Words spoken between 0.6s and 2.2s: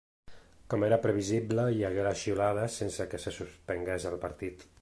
Com era previsible, hi hagué la